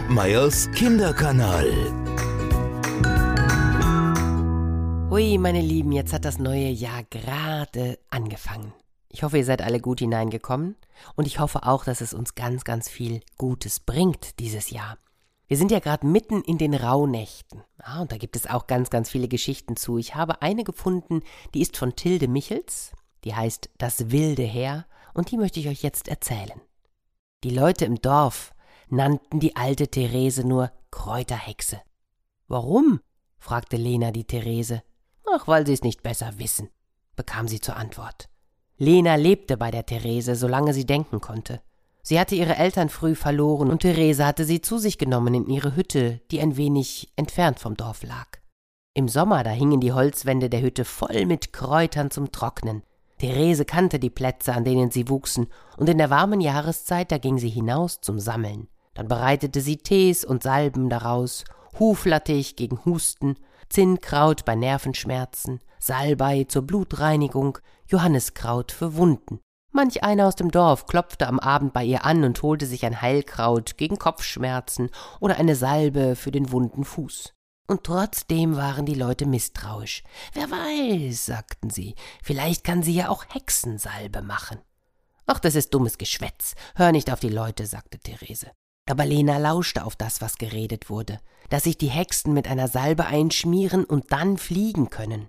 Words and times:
Kampmeyers 0.00 0.70
Kinderkanal. 0.70 1.70
Hui, 5.10 5.36
meine 5.36 5.60
Lieben, 5.60 5.92
jetzt 5.92 6.14
hat 6.14 6.24
das 6.24 6.38
neue 6.38 6.70
Jahr 6.70 7.02
gerade 7.10 7.98
angefangen. 8.08 8.72
Ich 9.10 9.22
hoffe, 9.22 9.36
ihr 9.36 9.44
seid 9.44 9.60
alle 9.60 9.78
gut 9.78 9.98
hineingekommen 9.98 10.76
und 11.16 11.26
ich 11.26 11.38
hoffe 11.38 11.64
auch, 11.64 11.84
dass 11.84 12.00
es 12.00 12.14
uns 12.14 12.34
ganz, 12.34 12.64
ganz 12.64 12.88
viel 12.88 13.20
Gutes 13.36 13.78
bringt 13.78 14.40
dieses 14.40 14.70
Jahr. 14.70 14.96
Wir 15.48 15.58
sind 15.58 15.70
ja 15.70 15.80
gerade 15.80 16.06
mitten 16.06 16.40
in 16.42 16.56
den 16.56 16.72
Rauhnächten. 16.72 17.62
Ah, 17.76 18.00
und 18.00 18.10
da 18.10 18.16
gibt 18.16 18.36
es 18.36 18.48
auch 18.48 18.66
ganz, 18.66 18.88
ganz 18.88 19.10
viele 19.10 19.28
Geschichten 19.28 19.76
zu. 19.76 19.98
Ich 19.98 20.14
habe 20.14 20.40
eine 20.40 20.64
gefunden, 20.64 21.20
die 21.52 21.60
ist 21.60 21.76
von 21.76 21.94
Tilde 21.94 22.26
Michels, 22.26 22.92
die 23.24 23.34
heißt 23.34 23.68
Das 23.76 24.10
wilde 24.10 24.44
Heer 24.44 24.86
und 25.12 25.30
die 25.30 25.36
möchte 25.36 25.60
ich 25.60 25.68
euch 25.68 25.82
jetzt 25.82 26.08
erzählen. 26.08 26.58
Die 27.44 27.50
Leute 27.50 27.84
im 27.84 28.00
Dorf 28.00 28.54
nannten 28.92 29.40
die 29.40 29.56
alte 29.56 29.88
Therese 29.88 30.46
nur 30.46 30.70
Kräuterhexe. 30.90 31.80
Warum? 32.48 33.00
fragte 33.38 33.76
Lena 33.76 34.10
die 34.10 34.24
Therese. 34.24 34.82
Ach, 35.32 35.46
weil 35.46 35.66
sie 35.66 35.72
es 35.72 35.82
nicht 35.82 36.02
besser 36.02 36.38
wissen, 36.38 36.68
bekam 37.16 37.48
sie 37.48 37.60
zur 37.60 37.76
Antwort. 37.76 38.28
Lena 38.76 39.14
lebte 39.14 39.56
bei 39.56 39.70
der 39.70 39.86
Therese, 39.86 40.34
solange 40.36 40.72
sie 40.74 40.86
denken 40.86 41.20
konnte. 41.20 41.60
Sie 42.02 42.18
hatte 42.18 42.34
ihre 42.34 42.56
Eltern 42.56 42.88
früh 42.88 43.14
verloren 43.14 43.70
und 43.70 43.82
Therese 43.82 44.26
hatte 44.26 44.44
sie 44.44 44.60
zu 44.60 44.78
sich 44.78 44.98
genommen 44.98 45.34
in 45.34 45.46
ihre 45.48 45.76
Hütte, 45.76 46.20
die 46.30 46.40
ein 46.40 46.56
wenig 46.56 47.12
entfernt 47.16 47.60
vom 47.60 47.76
Dorf 47.76 48.02
lag. 48.02 48.26
Im 48.94 49.06
Sommer, 49.06 49.44
da 49.44 49.50
hingen 49.50 49.80
die 49.80 49.92
Holzwände 49.92 50.50
der 50.50 50.62
Hütte 50.62 50.84
voll 50.84 51.26
mit 51.26 51.52
Kräutern 51.52 52.10
zum 52.10 52.32
Trocknen. 52.32 52.82
Therese 53.18 53.64
kannte 53.64 53.98
die 53.98 54.10
Plätze, 54.10 54.54
an 54.54 54.64
denen 54.64 54.90
sie 54.90 55.08
wuchsen, 55.08 55.48
und 55.76 55.88
in 55.88 55.98
der 55.98 56.10
warmen 56.10 56.40
Jahreszeit, 56.40 57.12
da 57.12 57.18
ging 57.18 57.38
sie 57.38 57.50
hinaus 57.50 58.00
zum 58.00 58.18
Sammeln. 58.18 58.68
Dann 58.94 59.08
bereitete 59.08 59.60
sie 59.60 59.78
Tees 59.78 60.24
und 60.24 60.42
Salben 60.42 60.88
daraus, 60.88 61.44
Huflattich 61.78 62.56
gegen 62.56 62.84
Husten, 62.84 63.36
Zinnkraut 63.68 64.44
bei 64.44 64.54
Nervenschmerzen, 64.54 65.60
Salbei 65.78 66.44
zur 66.44 66.62
Blutreinigung, 66.62 67.58
Johanniskraut 67.86 68.72
für 68.72 68.96
Wunden. 68.96 69.40
Manch 69.72 70.02
einer 70.02 70.26
aus 70.26 70.34
dem 70.34 70.50
Dorf 70.50 70.86
klopfte 70.86 71.28
am 71.28 71.38
Abend 71.38 71.72
bei 71.72 71.84
ihr 71.84 72.04
an 72.04 72.24
und 72.24 72.42
holte 72.42 72.66
sich 72.66 72.84
ein 72.84 73.00
Heilkraut 73.00 73.76
gegen 73.76 73.98
Kopfschmerzen 73.98 74.90
oder 75.20 75.38
eine 75.38 75.54
Salbe 75.54 76.16
für 76.16 76.32
den 76.32 76.50
wunden 76.50 76.84
Fuß. 76.84 77.32
Und 77.68 77.84
trotzdem 77.84 78.56
waren 78.56 78.84
die 78.84 78.96
Leute 78.96 79.26
misstrauisch. 79.26 80.02
Wer 80.32 80.50
weiß, 80.50 81.24
sagten 81.24 81.70
sie, 81.70 81.94
vielleicht 82.20 82.64
kann 82.64 82.82
sie 82.82 82.94
ja 82.94 83.08
auch 83.08 83.24
Hexensalbe 83.28 84.22
machen. 84.22 84.58
Ach, 85.26 85.38
das 85.38 85.54
ist 85.54 85.72
dummes 85.72 85.96
Geschwätz. 85.96 86.56
Hör 86.74 86.90
nicht 86.90 87.12
auf 87.12 87.20
die 87.20 87.28
Leute, 87.28 87.64
sagte 87.66 88.00
Therese. 88.00 88.50
Aber 88.90 89.06
Lena 89.06 89.38
lauschte 89.38 89.84
auf 89.84 89.94
das, 89.94 90.20
was 90.20 90.36
geredet 90.36 90.90
wurde, 90.90 91.20
dass 91.48 91.64
sich 91.64 91.78
die 91.78 91.88
Hexen 91.88 92.34
mit 92.34 92.48
einer 92.48 92.68
Salbe 92.68 93.06
einschmieren 93.06 93.84
und 93.84 94.12
dann 94.12 94.36
fliegen 94.36 94.90
können. 94.90 95.28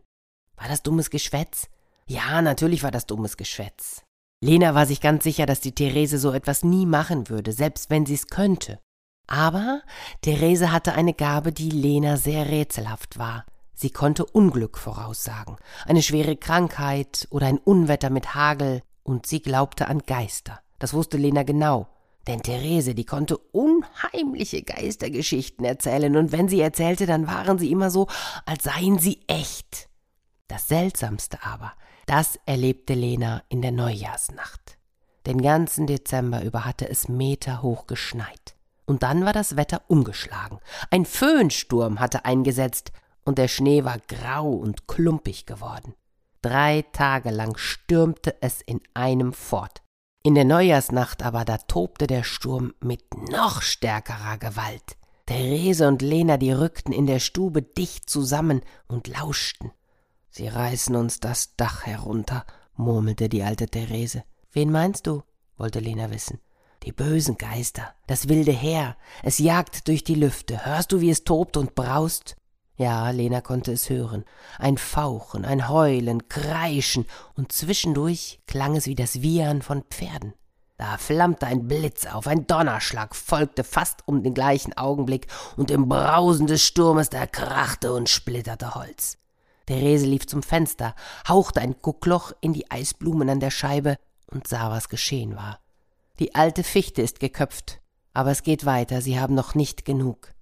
War 0.55 0.67
das 0.67 0.83
dummes 0.83 1.09
Geschwätz? 1.09 1.67
Ja, 2.07 2.41
natürlich 2.41 2.83
war 2.83 2.91
das 2.91 3.05
dummes 3.05 3.37
Geschwätz. 3.37 4.01
Lena 4.43 4.73
war 4.73 4.87
sich 4.87 5.01
ganz 5.01 5.23
sicher, 5.23 5.45
dass 5.45 5.61
die 5.61 5.73
Therese 5.73 6.17
so 6.17 6.31
etwas 6.31 6.63
nie 6.63 6.87
machen 6.87 7.29
würde, 7.29 7.51
selbst 7.51 7.91
wenn 7.91 8.07
sie 8.07 8.15
es 8.15 8.27
könnte. 8.27 8.79
Aber 9.27 9.81
Therese 10.21 10.71
hatte 10.71 10.93
eine 10.93 11.13
Gabe, 11.13 11.51
die 11.51 11.69
Lena 11.69 12.17
sehr 12.17 12.49
rätselhaft 12.49 13.19
war. 13.19 13.45
Sie 13.73 13.91
konnte 13.91 14.25
Unglück 14.25 14.77
voraussagen, 14.77 15.57
eine 15.85 16.01
schwere 16.01 16.35
Krankheit 16.35 17.27
oder 17.29 17.47
ein 17.47 17.59
Unwetter 17.59 18.09
mit 18.09 18.35
Hagel, 18.35 18.81
und 19.03 19.25
sie 19.25 19.41
glaubte 19.41 19.87
an 19.87 19.99
Geister. 20.05 20.59
Das 20.79 20.93
wusste 20.93 21.17
Lena 21.17 21.43
genau, 21.43 21.87
denn 22.27 22.41
Therese, 22.41 22.93
die 22.93 23.05
konnte 23.05 23.37
unheimliche 23.37 24.61
Geistergeschichten 24.63 25.65
erzählen, 25.65 26.15
und 26.15 26.31
wenn 26.31 26.47
sie 26.47 26.61
erzählte, 26.61 27.05
dann 27.05 27.27
waren 27.27 27.57
sie 27.57 27.71
immer 27.71 27.89
so, 27.89 28.07
als 28.45 28.63
seien 28.63 28.99
sie 28.99 29.21
echt. 29.27 29.89
Das 30.47 30.67
Seltsamste 30.67 31.39
aber, 31.43 31.73
das 32.05 32.37
erlebte 32.45 32.93
Lena 32.93 33.41
in 33.49 33.61
der 33.61 33.71
Neujahrsnacht. 33.71 34.77
Den 35.25 35.41
ganzen 35.41 35.87
Dezember 35.87 36.43
über 36.43 36.65
hatte 36.65 36.89
es 36.89 37.07
meterhoch 37.07 37.87
geschneit. 37.87 38.55
Und 38.85 39.03
dann 39.03 39.23
war 39.23 39.33
das 39.33 39.55
Wetter 39.55 39.83
umgeschlagen. 39.87 40.59
Ein 40.89 41.05
Föhnsturm 41.05 41.99
hatte 41.99 42.25
eingesetzt, 42.25 42.91
und 43.23 43.37
der 43.37 43.47
Schnee 43.47 43.83
war 43.83 43.99
grau 44.07 44.49
und 44.49 44.87
klumpig 44.87 45.45
geworden. 45.45 45.93
Drei 46.41 46.83
Tage 46.91 47.29
lang 47.29 47.55
stürmte 47.55 48.35
es 48.41 48.61
in 48.61 48.81
einem 48.95 49.31
fort. 49.31 49.83
In 50.23 50.35
der 50.35 50.45
Neujahrsnacht 50.45 51.23
aber, 51.23 51.45
da 51.45 51.57
tobte 51.57 52.05
der 52.05 52.23
Sturm 52.23 52.73
mit 52.79 53.01
noch 53.31 53.63
stärkerer 53.63 54.37
Gewalt. 54.37 54.95
Therese 55.25 55.87
und 55.87 56.03
Lena, 56.03 56.37
die 56.37 56.51
rückten 56.51 56.93
in 56.93 57.07
der 57.07 57.19
Stube 57.19 57.63
dicht 57.63 58.07
zusammen 58.07 58.61
und 58.87 59.07
lauschten. 59.07 59.71
Sie 60.29 60.47
reißen 60.47 60.95
uns 60.95 61.19
das 61.19 61.55
Dach 61.55 61.87
herunter, 61.87 62.45
murmelte 62.75 63.29
die 63.29 63.41
alte 63.41 63.65
Therese. 63.65 64.23
Wen 64.51 64.71
meinst 64.71 65.07
du? 65.07 65.23
wollte 65.57 65.79
Lena 65.79 66.11
wissen. 66.11 66.39
Die 66.83 66.91
bösen 66.91 67.37
Geister, 67.37 67.93
das 68.07 68.27
wilde 68.27 68.51
Heer, 68.51 68.97
es 69.23 69.39
jagt 69.39 69.87
durch 69.87 70.03
die 70.03 70.15
Lüfte. 70.15 70.65
Hörst 70.65 70.91
du, 70.91 71.01
wie 71.01 71.09
es 71.09 71.23
tobt 71.23 71.57
und 71.57 71.73
braust? 71.73 72.35
Ja, 72.77 73.09
Lena 73.11 73.41
konnte 73.41 73.71
es 73.73 73.89
hören. 73.89 74.25
Ein 74.57 74.77
Fauchen, 74.77 75.45
ein 75.45 75.69
Heulen, 75.69 76.27
Kreischen, 76.29 77.05
und 77.35 77.51
zwischendurch 77.51 78.39
klang 78.47 78.75
es 78.75 78.87
wie 78.87 78.95
das 78.95 79.21
Wiehern 79.21 79.61
von 79.61 79.83
Pferden. 79.83 80.33
Da 80.77 80.97
flammte 80.97 81.45
ein 81.45 81.67
Blitz 81.67 82.07
auf, 82.07 82.25
ein 82.25 82.47
Donnerschlag 82.47 83.15
folgte 83.15 83.63
fast 83.63 84.07
um 84.07 84.23
den 84.23 84.33
gleichen 84.33 84.75
Augenblick, 84.75 85.27
und 85.55 85.69
im 85.69 85.87
Brausen 85.87 86.47
des 86.47 86.63
Sturmes 86.63 87.09
da 87.09 87.27
krachte 87.27 87.93
und 87.93 88.09
splitterte 88.09 88.73
Holz. 88.73 89.19
Therese 89.67 90.07
lief 90.07 90.25
zum 90.25 90.41
Fenster, 90.41 90.95
hauchte 91.27 91.61
ein 91.61 91.75
Guckloch 91.81 92.31
in 92.41 92.53
die 92.53 92.71
Eisblumen 92.71 93.29
an 93.29 93.39
der 93.39 93.51
Scheibe 93.51 93.97
und 94.25 94.47
sah, 94.47 94.71
was 94.71 94.89
geschehen 94.89 95.35
war. 95.35 95.59
Die 96.19 96.33
alte 96.33 96.63
Fichte 96.63 97.01
ist 97.01 97.19
geköpft, 97.19 97.79
aber 98.13 98.31
es 98.31 98.41
geht 98.43 98.65
weiter, 98.65 99.01
sie 99.01 99.19
haben 99.19 99.35
noch 99.35 99.53
nicht 99.53 99.85
genug. 99.85 100.33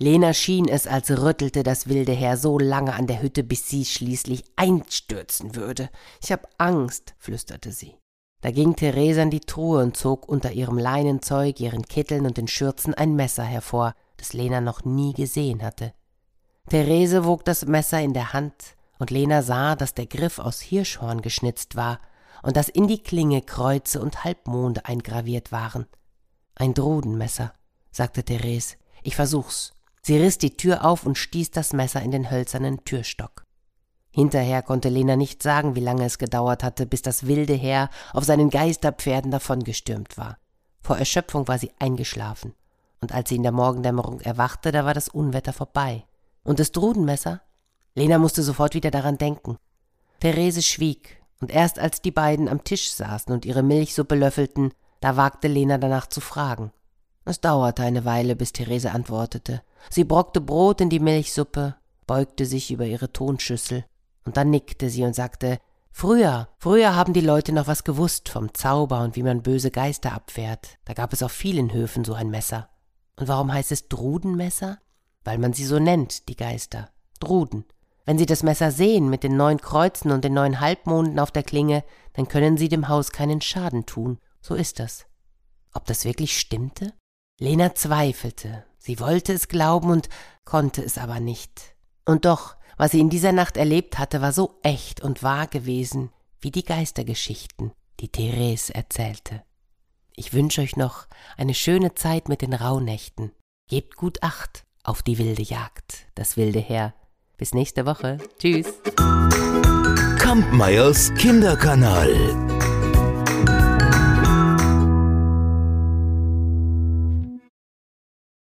Lena 0.00 0.32
schien 0.32 0.68
es, 0.68 0.86
als 0.86 1.10
rüttelte 1.10 1.64
das 1.64 1.88
wilde 1.88 2.12
Heer 2.12 2.36
so 2.36 2.58
lange 2.58 2.94
an 2.94 3.08
der 3.08 3.20
Hütte, 3.20 3.42
bis 3.42 3.68
sie 3.68 3.84
schließlich 3.84 4.44
einstürzen 4.54 5.56
würde. 5.56 5.90
Ich 6.22 6.30
hab 6.30 6.48
Angst, 6.56 7.14
flüsterte 7.18 7.72
sie. 7.72 7.96
Da 8.40 8.52
ging 8.52 8.76
Therese 8.76 9.22
an 9.22 9.30
die 9.30 9.40
Truhe 9.40 9.82
und 9.82 9.96
zog 9.96 10.28
unter 10.28 10.52
ihrem 10.52 10.78
Leinenzeug, 10.78 11.58
ihren 11.58 11.82
Kitteln 11.82 12.26
und 12.26 12.36
den 12.36 12.46
Schürzen 12.46 12.94
ein 12.94 13.16
Messer 13.16 13.42
hervor, 13.42 13.94
das 14.16 14.32
Lena 14.32 14.60
noch 14.60 14.84
nie 14.84 15.14
gesehen 15.14 15.62
hatte. 15.62 15.92
Therese 16.68 17.24
wog 17.24 17.44
das 17.44 17.66
Messer 17.66 18.00
in 18.00 18.12
der 18.12 18.32
Hand, 18.32 18.76
und 19.00 19.10
Lena 19.10 19.42
sah, 19.42 19.74
dass 19.74 19.94
der 19.94 20.06
Griff 20.06 20.38
aus 20.38 20.60
Hirschhorn 20.60 21.22
geschnitzt 21.22 21.74
war 21.74 22.00
und 22.42 22.56
dass 22.56 22.68
in 22.68 22.86
die 22.86 23.02
Klinge 23.02 23.42
Kreuze 23.42 24.00
und 24.00 24.22
Halbmonde 24.22 24.84
eingraviert 24.84 25.50
waren. 25.50 25.86
Ein 26.54 26.74
Drudenmesser, 26.74 27.52
sagte 27.90 28.22
Therese. 28.22 28.76
Ich 29.02 29.16
versuch's. 29.16 29.72
Sie 30.08 30.16
riss 30.16 30.38
die 30.38 30.56
Tür 30.56 30.86
auf 30.86 31.04
und 31.04 31.18
stieß 31.18 31.50
das 31.50 31.74
Messer 31.74 32.00
in 32.00 32.10
den 32.10 32.30
hölzernen 32.30 32.82
Türstock. 32.82 33.44
Hinterher 34.10 34.62
konnte 34.62 34.88
Lena 34.88 35.16
nicht 35.16 35.42
sagen, 35.42 35.74
wie 35.74 35.80
lange 35.80 36.06
es 36.06 36.16
gedauert 36.16 36.64
hatte, 36.64 36.86
bis 36.86 37.02
das 37.02 37.26
wilde 37.26 37.52
Heer 37.52 37.90
auf 38.14 38.24
seinen 38.24 38.48
Geisterpferden 38.48 39.30
davongestürmt 39.30 40.16
war. 40.16 40.38
Vor 40.80 40.96
Erschöpfung 40.96 41.46
war 41.46 41.58
sie 41.58 41.72
eingeschlafen, 41.78 42.54
und 43.02 43.12
als 43.12 43.28
sie 43.28 43.36
in 43.36 43.42
der 43.42 43.52
Morgendämmerung 43.52 44.22
erwachte, 44.22 44.72
da 44.72 44.86
war 44.86 44.94
das 44.94 45.10
Unwetter 45.10 45.52
vorbei. 45.52 46.06
Und 46.42 46.58
das 46.58 46.72
Drudenmesser? 46.72 47.42
Lena 47.94 48.16
musste 48.16 48.42
sofort 48.42 48.72
wieder 48.72 48.90
daran 48.90 49.18
denken. 49.18 49.58
Therese 50.20 50.62
schwieg, 50.62 51.22
und 51.42 51.50
erst 51.50 51.78
als 51.78 52.00
die 52.00 52.12
beiden 52.12 52.48
am 52.48 52.64
Tisch 52.64 52.92
saßen 52.92 53.30
und 53.30 53.44
ihre 53.44 53.62
Milchsuppe 53.62 54.14
löffelten, 54.14 54.72
da 55.02 55.18
wagte 55.18 55.48
Lena 55.48 55.76
danach 55.76 56.06
zu 56.06 56.22
fragen. 56.22 56.72
Es 57.26 57.42
dauerte 57.42 57.82
eine 57.82 58.06
Weile, 58.06 58.36
bis 58.36 58.54
Therese 58.54 58.90
antwortete. 58.90 59.60
Sie 59.90 60.04
brockte 60.04 60.40
Brot 60.40 60.80
in 60.80 60.90
die 60.90 61.00
Milchsuppe, 61.00 61.76
beugte 62.06 62.46
sich 62.46 62.70
über 62.70 62.86
ihre 62.86 63.12
Tonschüssel, 63.12 63.84
und 64.24 64.36
dann 64.36 64.50
nickte 64.50 64.90
sie 64.90 65.04
und 65.04 65.14
sagte 65.14 65.58
Früher, 65.90 66.48
früher 66.58 66.94
haben 66.94 67.12
die 67.12 67.20
Leute 67.20 67.52
noch 67.52 67.66
was 67.66 67.82
gewusst 67.82 68.28
vom 68.28 68.54
Zauber 68.54 69.00
und 69.00 69.16
wie 69.16 69.24
man 69.24 69.42
böse 69.42 69.72
Geister 69.72 70.12
abwehrt. 70.12 70.78
Da 70.84 70.92
gab 70.92 71.12
es 71.12 71.24
auf 71.24 71.32
vielen 71.32 71.72
Höfen 71.72 72.04
so 72.04 72.14
ein 72.14 72.30
Messer. 72.30 72.68
Und 73.16 73.26
warum 73.26 73.52
heißt 73.52 73.72
es 73.72 73.88
Drudenmesser? 73.88 74.78
Weil 75.24 75.38
man 75.38 75.54
sie 75.54 75.64
so 75.64 75.80
nennt, 75.80 76.28
die 76.28 76.36
Geister. 76.36 76.90
Druden. 77.18 77.64
Wenn 78.04 78.16
sie 78.16 78.26
das 78.26 78.44
Messer 78.44 78.70
sehen 78.70 79.10
mit 79.10 79.24
den 79.24 79.36
neun 79.36 79.60
Kreuzen 79.60 80.12
und 80.12 80.24
den 80.24 80.34
neun 80.34 80.60
Halbmonden 80.60 81.18
auf 81.18 81.32
der 81.32 81.42
Klinge, 81.42 81.82
dann 82.12 82.28
können 82.28 82.56
sie 82.56 82.68
dem 82.68 82.86
Haus 82.86 83.10
keinen 83.10 83.40
Schaden 83.40 83.84
tun. 83.84 84.18
So 84.40 84.54
ist 84.54 84.78
das. 84.78 85.06
Ob 85.74 85.84
das 85.86 86.04
wirklich 86.04 86.38
stimmte? 86.38 86.92
Lena 87.40 87.74
zweifelte. 87.74 88.64
Sie 88.78 89.00
wollte 89.00 89.32
es 89.32 89.48
glauben 89.48 89.90
und 89.90 90.08
konnte 90.44 90.82
es 90.82 90.98
aber 90.98 91.20
nicht. 91.20 91.74
Und 92.04 92.24
doch, 92.24 92.56
was 92.76 92.92
sie 92.92 93.00
in 93.00 93.10
dieser 93.10 93.32
Nacht 93.32 93.56
erlebt 93.56 93.98
hatte, 93.98 94.20
war 94.20 94.32
so 94.32 94.58
echt 94.62 95.02
und 95.02 95.22
wahr 95.22 95.46
gewesen, 95.46 96.10
wie 96.40 96.50
die 96.50 96.64
Geistergeschichten, 96.64 97.72
die 98.00 98.08
Therese 98.08 98.74
erzählte. 98.74 99.42
Ich 100.14 100.32
wünsche 100.32 100.62
euch 100.62 100.76
noch 100.76 101.06
eine 101.36 101.54
schöne 101.54 101.94
Zeit 101.94 102.28
mit 102.28 102.42
den 102.42 102.54
Rauhnächten. 102.54 103.32
Gebt 103.68 103.96
gut 103.96 104.22
Acht 104.22 104.64
auf 104.82 105.02
die 105.02 105.18
wilde 105.18 105.42
Jagd, 105.42 106.06
das 106.14 106.36
wilde 106.36 106.60
Heer. 106.60 106.94
Bis 107.36 107.54
nächste 107.54 107.86
Woche. 107.86 108.18
Tschüss. 108.38 108.66
Kampmeyers 110.18 111.12
Kinderkanal. 111.14 112.47